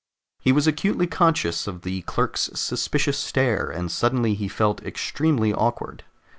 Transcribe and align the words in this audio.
He 0.39 0.51
was 0.51 0.65
acutely 0.65 1.05
conscious 1.05 1.67
of 1.67 1.83
the 1.83 2.01
clerk's 2.01 2.49
suspicious 2.55 3.19
stare, 3.19 3.69
and 3.69 3.91
suddenly 3.91 4.33
he 4.33 4.47
felt 4.47 4.81
extremely 4.81 5.53
awkward. 5.53 6.03